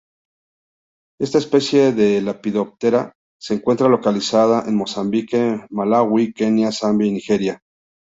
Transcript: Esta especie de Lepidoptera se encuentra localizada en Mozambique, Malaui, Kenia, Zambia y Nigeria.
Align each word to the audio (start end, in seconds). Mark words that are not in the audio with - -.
Esta 1.19 1.37
especie 1.37 1.91
de 1.91 2.19
Lepidoptera 2.23 3.13
se 3.39 3.53
encuentra 3.53 3.87
localizada 3.87 4.67
en 4.67 4.75
Mozambique, 4.75 5.63
Malaui, 5.69 6.33
Kenia, 6.33 6.71
Zambia 6.71 7.07
y 7.09 7.13
Nigeria. 7.13 7.59